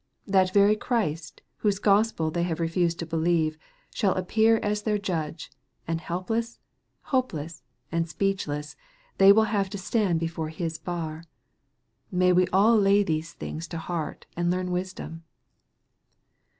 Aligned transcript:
That 0.25 0.51
very 0.51 0.75
Christ, 0.75 1.43
whose 1.57 1.77
Gospel 1.77 2.31
they 2.31 2.41
have 2.41 2.59
refused 2.59 2.97
to 2.97 3.05
believe, 3.05 3.55
shall 3.93 4.15
appear 4.15 4.57
as 4.63 4.81
their 4.81 4.97
Judge, 4.97 5.51
and 5.87 6.01
helpless, 6.01 6.59
hopeless, 7.03 7.61
and 7.91 8.09
speechless, 8.09 8.75
they 9.19 9.31
will 9.31 9.43
have 9.53 9.69
to 9.69 9.77
stand 9.77 10.19
before 10.19 10.49
His 10.49 10.79
bar. 10.79 11.25
May 12.11 12.33
we 12.33 12.47
all 12.47 12.79
lay 12.79 13.03
these 13.03 13.33
things 13.33 13.67
to 13.67 13.77
heart, 13.77 14.25
and 14.35 14.49
learn 14.49 14.71
wisdom 14.71 15.23